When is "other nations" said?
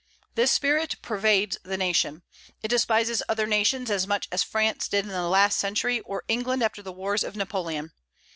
3.29-3.91